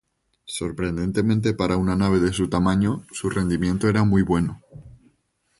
Sorprendentemente 0.47 1.53
para 1.53 1.77
una 1.77 1.95
nave 1.95 2.19
de 2.19 2.33
su 2.33 2.49
tamaño 2.49 3.05
su 3.11 3.29
rendimiento 3.29 3.87
era 3.87 4.03
muy 4.03 4.23
bueno. 4.23 4.59